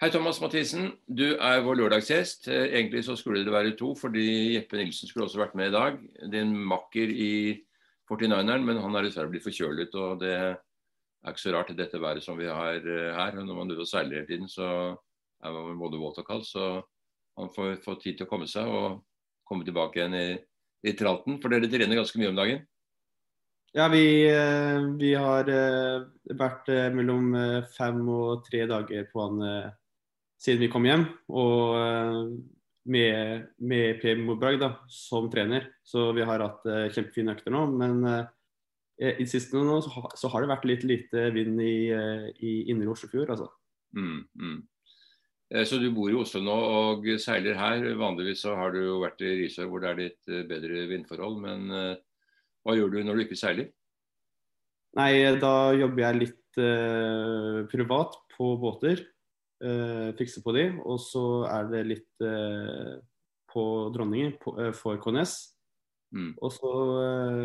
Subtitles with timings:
[0.00, 0.94] Hei, Thomas Mathisen.
[1.04, 2.46] Du er vår lørdagsgjest.
[2.48, 5.74] Eh, egentlig så skulle det være to, fordi Jeppe Nilsen skulle også vært med i
[5.74, 5.98] dag.
[6.32, 7.32] Din makker i
[8.08, 9.92] 49eren, men han har dessverre blitt forkjølet.
[10.00, 10.54] og det er
[11.28, 13.36] ikke så rart i dette været som vi har eh, her.
[13.36, 14.96] Når man er seiler hele tiden, så
[15.44, 16.46] er man både våt og kald.
[16.48, 16.80] Så
[17.36, 19.02] han får får tid til å komme seg og
[19.44, 20.38] komme tilbake igjen i,
[20.80, 21.36] i tralten.
[21.42, 22.64] For dere trener ganske mye om dagen?
[23.76, 25.52] Ja, vi, eh, vi har
[26.40, 27.36] vært mellom
[27.76, 29.76] fem og tre dager på han
[30.40, 31.04] siden vi kom hjem.
[31.36, 32.24] Og eh,
[32.90, 35.68] med, med Per Morberg da, som trener.
[35.84, 37.66] Så vi har hatt uh, kjempefine økter nå.
[37.76, 38.24] Men uh,
[39.00, 42.90] i siste nå så, så, har det vært litt lite vind i, uh, i indre
[42.94, 43.50] Oslofjord, altså.
[43.96, 44.60] Mm, mm.
[45.66, 47.84] Så du bor i Oslo nå og seiler her.
[47.98, 51.40] Vanligvis så har du jo vært i Risør hvor det er litt bedre vindforhold.
[51.42, 51.64] Men
[52.62, 53.66] hva gjør du når du ikke seiler?
[54.94, 55.10] Nei,
[55.42, 56.60] da jobber jeg litt
[57.72, 59.02] privat på båter
[60.16, 60.66] fikse på de.
[60.88, 62.98] Og så er det litt uh,
[63.50, 65.34] på dronninger på, uh, for KNS.
[66.10, 66.32] Mm.
[66.42, 66.70] Og så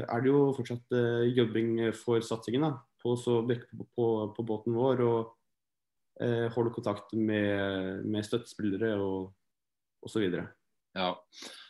[0.10, 0.96] er det jo fortsatt
[1.38, 5.04] jobbing for satsingen da, på, så, på, på, på båten vår.
[5.06, 5.36] Og
[6.56, 9.36] holde kontakt med, med støttespillere og
[10.08, 10.26] osv.
[10.96, 11.12] Ja.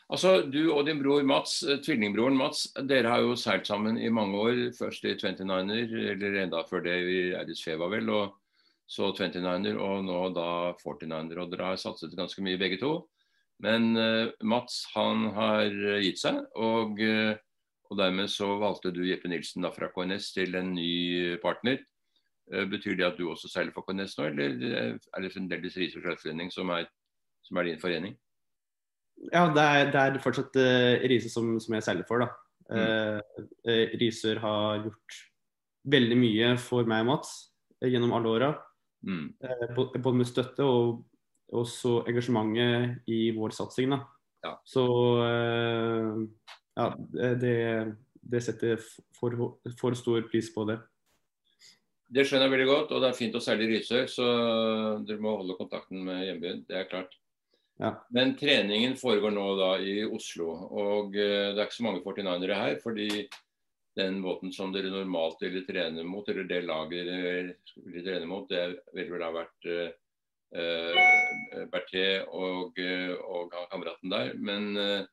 [0.09, 4.37] Altså, Du og din bror Mats, tvillingbroren Mats, dere har jo seilt sammen i mange
[4.37, 4.59] år.
[4.77, 8.09] Først i 29er, eller enda før det i Eidis Feva vel.
[8.09, 8.35] og
[8.85, 11.41] så 29er og nå da 49er.
[11.41, 12.99] Og dere har satset ganske mye begge to.
[13.63, 17.37] Men uh, Mats han har eh, gitt seg, og, uh,
[17.87, 21.79] og, dermed så valgte du Jeppe Nilsen da fra KNS til en ny partner.
[22.51, 26.03] Uh, betyr det at du også seiler for KNS nå, eller er det fremdeles Risør
[26.03, 26.73] Sjøforening som,
[27.47, 28.17] som, er din forening?
[29.31, 30.57] Ja, det er, det er fortsatt
[31.07, 32.33] Riise som, som, jeg seiler for, da.
[32.67, 33.21] Mm.
[34.01, 35.19] Risør har gjort
[35.87, 37.31] veldig mye for meg og Mats
[37.79, 38.49] gjennom alle åra.
[39.05, 39.27] Mm.
[39.43, 41.03] Eh, både med støtte og
[41.53, 43.93] også engasjementet i vår satsing.
[43.93, 44.01] Da.
[44.45, 44.55] Ja.
[44.65, 44.85] Så
[45.25, 46.25] eh,
[46.75, 46.89] ja,
[47.41, 47.55] det,
[48.21, 48.81] det setter
[49.15, 49.37] for,
[49.79, 50.79] for, stor pris på det.
[52.15, 54.25] Det skjønner jeg veldig godt, og det er fint seile i Risør, så
[55.07, 56.61] dere må holde kontakten med hjembyen.
[56.67, 57.15] Det er klart.
[57.81, 57.91] Ja.
[58.13, 62.59] Men treningen foregår nå da i Oslo, og eh, det er ikke så mange 49ere
[62.61, 62.77] her.
[62.83, 63.25] fordi
[63.95, 68.47] den båten som dere normalt ville trene mot, eller det laget dere ville trene mot,
[68.49, 70.99] det ville vel ha vært uh,
[71.71, 74.33] Berthé og, og kameraten der.
[74.35, 75.07] Men, uh,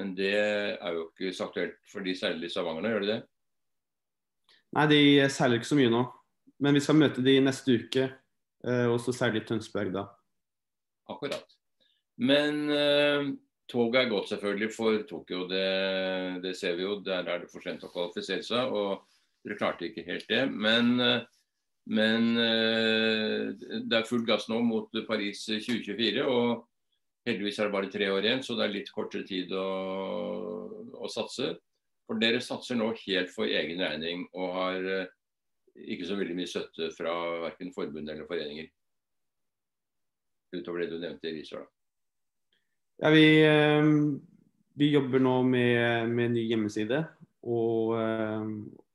[0.00, 3.12] men, det er jo ikke så aktuelt for de seiler i Stavanger nå, gjør de
[3.12, 3.20] det?
[4.74, 6.04] Nei, de seiler ikke så mye nå.
[6.64, 8.08] Men vi skal møte de neste uke,
[8.64, 10.08] uh, og så de Tønsberg da.
[11.12, 11.44] Akkurat.
[12.16, 12.70] Men
[13.70, 16.98] Toget er godt selvfølgelig for Tokyo, det, det, ser vi jo.
[17.04, 19.06] Der er det for sent å kvalifisere seg, og
[19.44, 20.42] dere klarte ikke helt det.
[20.52, 20.92] Men,
[21.88, 26.26] men det er full gass nå mot Paris 2024.
[26.28, 26.68] og
[27.24, 29.68] Heldigvis er det bare tre år igjen, så det er litt kortere tid å,
[31.00, 31.54] å satse.
[32.04, 34.88] For dere satser nå helt for egen regning og har
[35.74, 37.14] ikke så veldig mye støtte fra
[37.46, 38.68] verken forbund eller foreninger.
[40.54, 41.64] Utover det du nevnte i Risør.
[42.96, 44.20] Ja, vi, ehm,
[44.74, 47.00] vi, jobber nå med, med ny hjemmeside
[47.42, 48.52] og, ehm,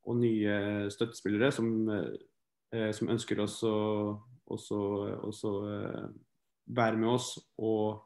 [0.07, 3.75] og, nye støttespillere som, eh, som ønsker oss å
[4.49, 4.79] også,
[5.27, 6.05] også eh,
[6.79, 7.27] være med oss
[7.57, 7.99] og,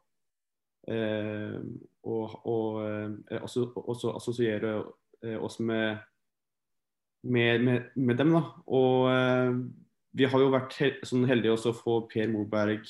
[0.84, 4.74] og, og eh, også, også, assosiere
[5.40, 6.02] oss med,
[7.22, 8.34] med, med, med dem.
[8.34, 8.42] Da.
[8.66, 9.62] Og
[10.12, 10.76] vi har jo vært
[11.08, 12.84] sånn heldige også å få Per Moberg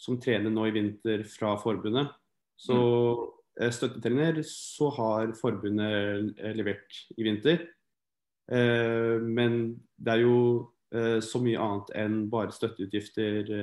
[0.00, 2.12] som trener nå i vinter fra forbundet.
[2.60, 3.70] Så mm.
[3.72, 7.64] støttetrener så har forbundet eh, levert i vinter.
[8.52, 9.60] Eh, men
[9.96, 10.40] det er jo
[10.94, 13.54] eh, så mye annet enn bare støtteutgifter.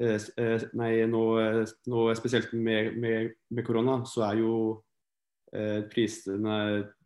[0.00, 1.22] Nei, nå,
[1.92, 4.54] nå spesielt med, med, med, korona, så er jo
[5.92, 6.54] prisene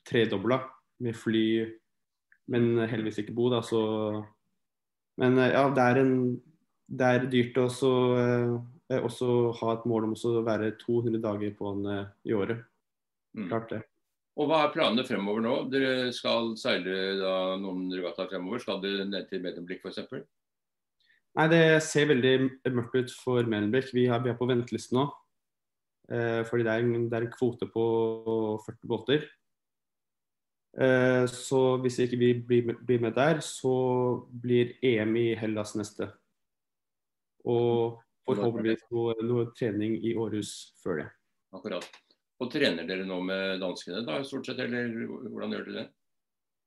[0.07, 0.61] tredobla
[1.03, 1.65] med fly,
[2.55, 3.81] men heldigvis ikke bo, da, så
[5.19, 6.15] Men ja, det er, en,
[6.87, 7.91] det er dyrt også
[8.95, 12.63] Eh, også ha et mål om å være 200 dager på den eh, i året.
[13.35, 13.49] Mm.
[13.51, 13.83] Klart det.
[14.35, 15.57] Og Hva er planene fremover nå?
[15.71, 18.63] Dere skal seile da, noen regattaer fremover.
[18.63, 20.25] Skal dere ned til Medemblikk f.eks.?
[21.35, 22.35] Nei, Det ser veldig
[22.75, 23.93] mørkt ut for Medemblikk.
[23.95, 25.07] Vi, vi, er på venteliste nå.
[26.11, 27.87] Eh, fordi det er, en, det er, en, kvote på
[28.67, 29.29] 40 båter.
[30.75, 33.75] Eh, så hvis ikke vi blir, blir med der, så
[34.43, 36.11] blir EM i Hellas neste.
[37.47, 41.11] Og forhåpentligvis noe, noe, trening i Århus før det.
[41.55, 41.87] Akkurat.
[42.43, 44.91] Og Trener dere nå med danskene, da, stort sett, eller
[45.31, 45.87] hvordan gjør dere det?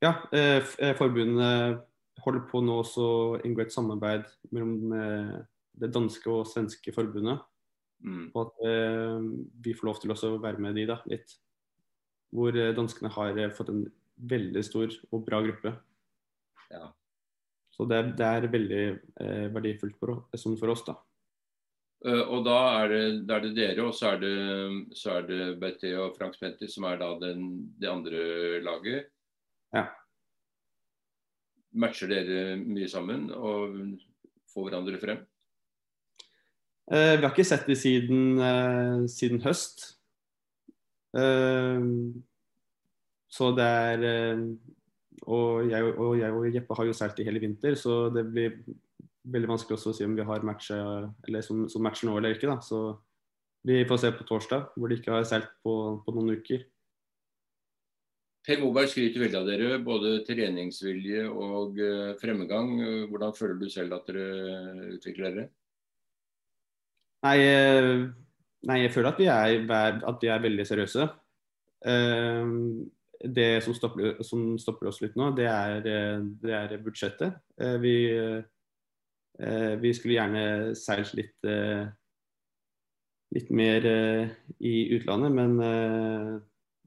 [0.06, 1.82] Ja, eh, eh forbundet
[2.24, 5.34] holder på nå også å inngå et samarbeid mellom eh,
[5.78, 7.44] det danske og svenske forbundet.
[8.04, 8.30] Mm.
[8.34, 9.28] Og at eh,
[9.66, 11.38] vi får lov til også å være med de da, litt.
[12.34, 13.84] Hvor eh, danskene har fått en
[14.18, 15.76] veldig stor og bra gruppe.
[16.74, 16.90] Ja.
[17.74, 18.84] Så det, det er veldig
[19.54, 20.96] verdifullt for, for oss, da.
[22.06, 24.34] Eh, Og da er det, er det dere, og så er det,
[24.98, 27.48] så er det BT og Frank Spenti som er da den,
[27.80, 29.10] det andre laget.
[29.74, 29.88] Ja.
[31.78, 33.76] Matcher dere mye sammen og
[34.54, 35.26] får hverandre frem?
[36.88, 39.98] Eh, vi har ikke sett dem siden, eh, siden høst.
[41.18, 41.84] Eh,
[43.28, 44.44] så det er eh,
[45.28, 48.62] og, jeg, og jeg og Jeppe har jo seilt i hele vinter, så det blir
[49.34, 52.38] veldig vanskelig også å si om vi har matcher eller som, som matcher nå eller
[52.38, 52.50] ikke.
[52.50, 52.58] da.
[52.64, 52.80] Så
[53.68, 55.74] vi får se på torsdag, hvor de ikke har seilt på,
[56.06, 56.62] på noen uker.
[58.48, 62.70] Per Moberg skryter veldig av dere, både treningsvilje og uh, fremgang.
[63.12, 65.48] Hvordan føler du selv at dere utvikler dere?
[67.28, 68.06] Nei, eh,
[68.70, 71.10] nei, jeg føler at vi er, at vi er veldig seriøse.
[71.84, 72.88] Uh,
[73.18, 77.40] Det som stopper, som stopper oss litt nå, det er, det er budsjettet.
[77.82, 77.96] Vi,
[79.38, 80.44] vi skulle gjerne
[80.78, 81.86] seilt litt, eh,
[83.38, 84.32] litt mer eh,
[84.66, 86.32] i utlandet, men eh,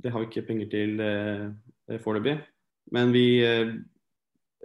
[0.00, 2.38] det har vi ikke penger til eh, foreløpig.
[2.96, 3.74] Men vi eh,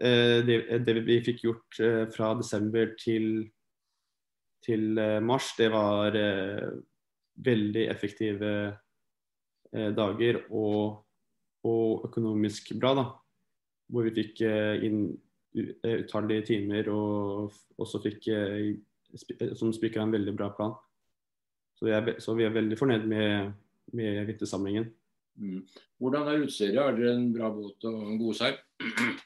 [0.01, 3.45] eh, det, det vi fikk gjort eh, fra desember til
[4.65, 6.71] til eh, mars, det var eh,
[7.45, 8.51] veldig effektive
[9.75, 11.03] eh, dager og,
[11.67, 12.95] og økonomisk bra.
[12.97, 13.05] da.
[13.91, 15.19] Hvor vi fikk eh, inn eh,
[15.55, 18.73] utallige timer og også fikk eh,
[19.39, 20.75] eh, som spikra en veldig bra plan.
[21.75, 23.53] Så, jeg, så vi er veldig fornøyd med,
[23.95, 24.89] med vittesamlingen.
[25.35, 25.63] Mm.
[25.99, 26.79] Hvordan er utstyret?
[26.79, 28.59] Er dere en bra båt og en god seil?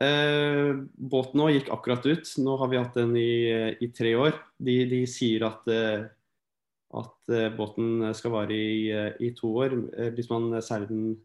[0.00, 2.30] Eh, båten nå gikk akkurat ut.
[2.40, 3.52] Nå har vi hatt den i,
[3.84, 4.38] i tre år.
[4.56, 6.06] De, de sier at, eh,
[6.96, 11.18] at eh, båten skal vare i, eh, i to år eh, hvis man seiler den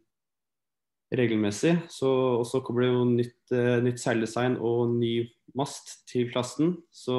[1.13, 1.75] regelmessig.
[1.91, 2.09] Så,
[2.39, 5.13] og så kommer det jo nytt, eh, nytt seildesign og ny
[5.57, 6.77] mast til klassen.
[6.91, 7.15] Så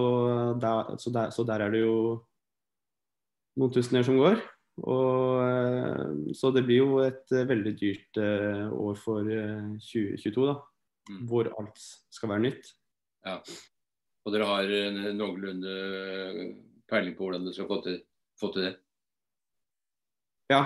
[0.62, 1.96] der, så, der, så der er det jo
[3.56, 4.40] noen tusener som går.
[4.84, 10.48] Og, eh, så det blir jo et eh, veldig dyrt eh, år for eh, 2022,
[10.50, 10.58] da
[11.06, 11.26] Mm.
[11.30, 11.78] hvor alt
[12.10, 12.72] skal være nytt.
[13.26, 13.38] Ja.
[14.26, 15.74] Og dere har noenlunde
[16.90, 18.00] peiling på hvordan dere skal få til,
[18.40, 18.72] få til det?
[20.50, 20.64] Ja,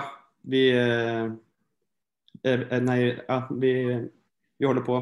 [0.49, 1.31] vi eh, eh,
[2.43, 3.73] Nei, ja, vi,
[4.57, 4.99] vi holder på.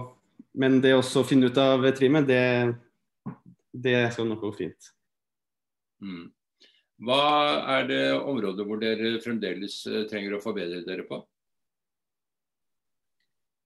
[0.60, 2.44] Men det å finne ut av trimmet, det,
[3.72, 4.92] det skal nok gå fint.
[6.04, 6.30] Mm.
[7.00, 7.24] Hva
[7.78, 11.22] er det området hvor dere fremdeles eh, trenger å forbedre dere på?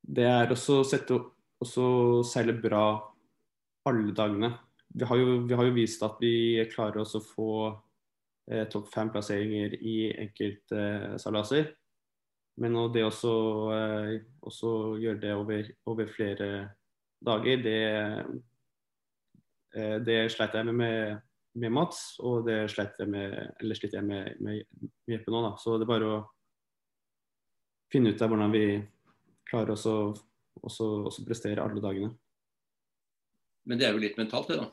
[0.04, 1.18] Det er også å sette
[1.64, 1.86] også
[2.28, 2.86] seile bra
[3.90, 4.52] alle dagene.
[4.94, 7.54] Vi har jo, vi har jo vist at vi klarer oss å få
[8.52, 9.98] eh, topp fem-plasseringer i
[10.28, 11.72] enkelte eh, salaser.
[12.62, 13.34] Men det også,
[13.74, 14.72] eh, også
[15.02, 16.50] gjøre det over, over flere
[17.24, 17.80] dager, det,
[19.74, 21.22] eh, det sleit jeg med, med
[21.54, 25.42] med Mats, og det sleit jeg med, eller sliter jeg med, med, med Jeppe nå.
[25.46, 25.52] Da.
[25.62, 26.22] Så det er bare å
[27.94, 28.66] finne ut av hvordan vi
[29.50, 29.98] klarer oss å
[30.64, 32.14] også, også prestere alle dagene.
[33.70, 34.72] Men det er jo litt mentalt, det, da.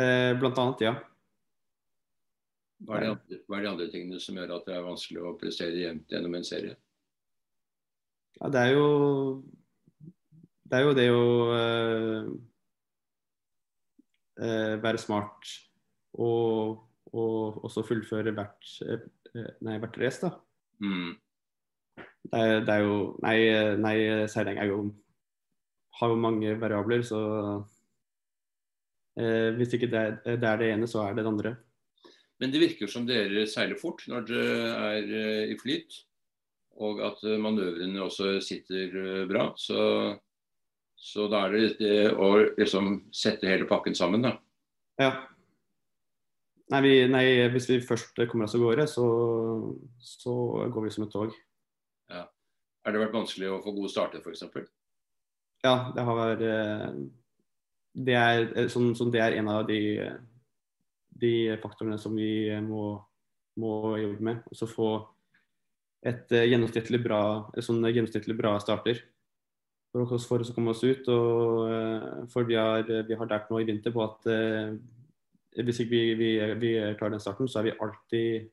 [0.00, 0.94] Eh, blant annet, ja.
[2.86, 5.24] Hva er, de andre, hva er de andre tingene som gjør at det er vanskelig
[5.24, 6.76] å prestere jevnt gjennom en serie?
[8.40, 8.48] ja.
[8.48, 8.86] Det er jo
[10.70, 12.28] det er jo det å øh,
[14.38, 15.50] øh, være smart
[16.14, 16.78] og,
[17.10, 20.30] og også fullføre hvert, eh, nei, hvert race, da.
[20.78, 21.16] Mm.
[22.30, 23.36] Det er, det er jo Nei,
[23.80, 23.96] nei
[24.30, 24.82] seiling er jo
[26.00, 27.18] har jo mange variabler, så
[29.18, 31.56] øh, hvis ikke det det er det ene, så er det det andre.
[32.40, 35.98] Men det virker som dere seiler fort når dere er eh, i flyt,
[36.80, 39.50] og at eh, manøvrene også sitter eh, bra.
[39.60, 39.80] Så,
[40.96, 44.38] så da er det det å liksom sette hele pakken sammen, da.
[45.00, 45.12] Ja.
[46.72, 49.06] Nei, vi, nei, hvis vi først kommer oss av gårde, så,
[50.00, 50.34] så
[50.72, 51.36] går vi som et tog.
[52.08, 52.24] Ja.
[52.86, 54.70] Har det vært vanskelig å få gode starter, f.eks.?
[55.66, 56.42] Ja, det har vært
[57.92, 59.80] Det er, som, som det er en av de,
[61.20, 62.94] de faktorene som vi må,
[63.60, 64.44] må jobbe med.
[64.50, 64.90] Og så få
[66.06, 67.22] et eh, gjennomsnittlig bra,
[67.54, 69.02] et sånn gjennomsnittlig bra starter.
[69.90, 71.08] For å, for å komme oss ut.
[71.12, 74.78] Og, eh, for vi har, vi har lært nå i vinter på at eh,
[75.58, 76.30] hvis ikke vi, vi,
[76.62, 78.50] vi klarer den starten, så er vi alltid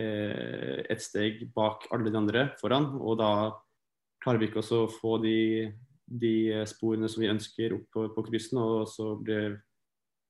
[0.00, 2.94] eh, et steg bak alle de andre foran.
[2.96, 3.32] Og da
[4.24, 5.68] klarer vi ikke å få de,
[6.08, 9.60] de sporene som vi ønsker opp på, på kryssen, og så blir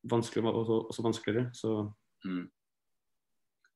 [0.04, 1.46] det vanskeligere, også, også vanskeligere.
[1.56, 1.70] Så
[2.28, 2.42] mm.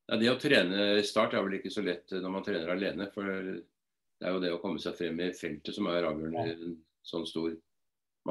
[0.09, 3.09] ja, Det å trene start er vel ikke så lett når man trener alene.
[3.15, 6.55] For det er jo det å komme seg frem i feltet som er avgjørende i
[6.59, 7.57] en sånn stor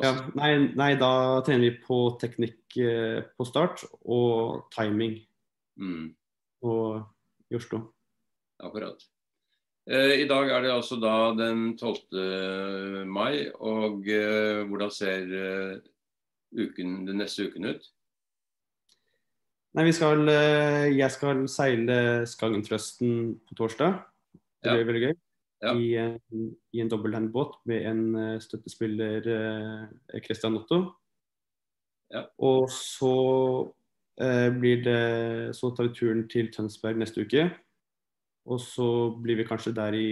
[0.03, 5.15] ja, nei, nei, da trener vi på teknikk eh, på start og timing.
[5.81, 6.11] Mm.
[6.67, 6.99] Og
[7.49, 7.79] i Oslo.
[8.61, 9.01] Akkurat.
[9.89, 13.05] Eh, I dag er det altså da den 12.
[13.09, 15.77] mai, og eh, hvordan ser eh,
[16.57, 17.87] uken, den neste uken ut?
[19.77, 23.99] Nei, vi skal, eh, Jeg skal seile Skagentrøsten på torsdag.
[24.63, 24.87] Det blir ja.
[24.89, 25.15] veldig gøy
[25.61, 25.73] ja.
[25.73, 30.81] i, en, i en dobbelthandbåt med en uh, støttespiller, uh, Christian Otto.
[32.13, 32.23] Ja.
[32.39, 33.13] Og så
[34.21, 37.49] eh, blir det Så tar vi turen til Tønsberg neste uke.
[38.47, 38.87] Og så
[39.23, 40.11] blir vi kanskje der i,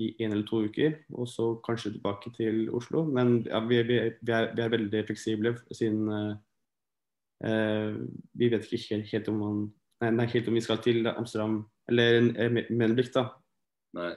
[0.00, 3.04] i en eller to uker, og så kanskje tilbake til Oslo.
[3.04, 6.08] Men ja, vi, vi, vi, er, vi, er, veldig fleksible siden
[8.36, 9.60] vi vet ikke helt, helt, om man,
[10.16, 12.26] nei, helt om vi skal til Amsterdam eller
[12.70, 13.26] Menblik, da.
[13.96, 14.12] Nei.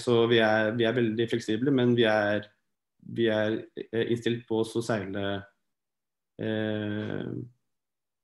[0.00, 2.46] Så vi er, vi er, veldig fleksible, men vi er,
[3.16, 5.24] vi er eh, innstilt på å seile
[6.40, 7.26] eh,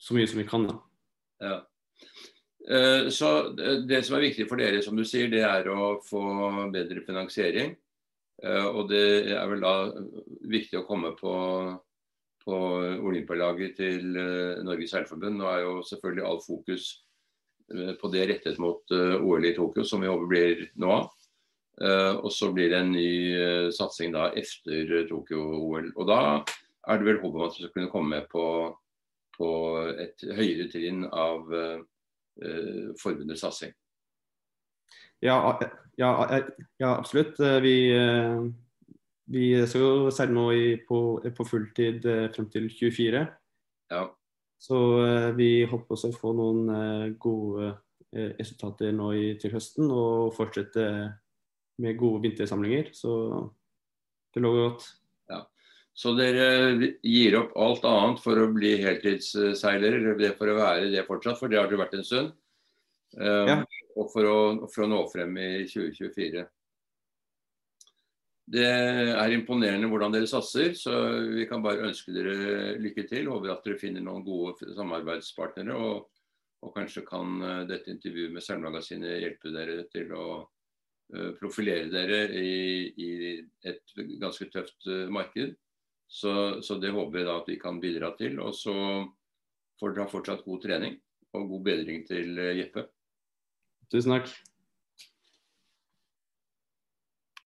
[0.01, 0.65] så mye som vi kan.
[0.71, 0.77] Da.
[1.45, 1.59] Ja.
[2.71, 3.55] Eh, så
[3.89, 6.23] Det som er viktig for dere, som du sier, det er å få
[6.75, 7.77] bedre finansiering.
[8.43, 9.75] Eh, og det er vel da
[10.51, 11.35] viktig å komme på,
[12.43, 12.57] på
[13.07, 14.19] Olympialaget til
[14.67, 15.39] Norges seilforbund.
[15.39, 16.95] Nå er jo selvfølgelig all fokus
[17.67, 20.99] på det rettet mot OL i Tokyo, som vi håper blir nå
[21.77, 25.91] og så blir det en ny satsing da etter Tokyo-OL.
[25.93, 26.21] Og da
[26.89, 28.45] er det vel håp om at vi skal kunne komme med på,
[29.37, 29.51] på
[30.07, 31.53] et høyere trinn av
[33.01, 33.73] forbundets satsing.
[35.25, 35.39] Ja,
[35.97, 36.11] ja,
[36.79, 37.39] ja, absolutt.
[37.65, 37.77] Vi,
[39.33, 40.45] vi skal jo seile nå
[40.89, 43.23] på, på, fulltid frem til 24.
[43.95, 44.03] Ja.
[44.61, 44.81] Så
[45.39, 47.73] vi håper også å få noen gode
[48.37, 50.85] resultater nå i, til høsten og fortsette
[51.83, 52.93] med gode vintersamlinger.
[52.97, 53.17] Så
[54.35, 54.89] det lover godt.
[55.31, 55.43] Ja.
[55.97, 61.07] Så dere gir opp alt annet for å bli heltidsseiler, eller for å være det
[61.09, 62.35] fortsatt, for det har dere vært en stund?
[63.17, 63.57] Um, ja.
[63.97, 64.37] Og for å,
[64.69, 66.45] for å, nå frem i 2024.
[68.57, 70.93] Det er imponerende hvordan dere satser, så
[71.33, 73.31] vi kan bare ønske dere lykke til.
[73.33, 75.81] Håper at dere finner noen gode samarbeidspartnere.
[75.81, 76.05] Og,
[76.63, 80.27] og kanskje kan eh, dette intervjuet med Seilmagasinet hjelpe dere til å
[81.15, 82.55] Eh, profilere dere i,
[82.99, 83.11] i,
[83.63, 85.55] et ganske tøft eh, marked.
[86.07, 88.39] Så, så, det håper jeg da at vi kan bidra til.
[88.43, 88.75] Og så
[89.81, 90.99] får dere ha fortsatt god trening
[91.37, 92.87] og god bedring til eh, Jeppe.
[93.93, 94.31] Tusen takk.